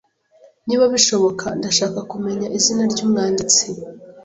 Niba 0.67 0.85
bishoboka, 0.93 1.45
ndashaka 1.59 1.99
kumenya 2.11 2.47
izina 2.57 2.83
ryumwanditsi. 2.91 3.65